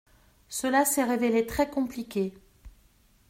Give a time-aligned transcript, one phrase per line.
[0.49, 2.33] Cela s’est révélé très compliqué.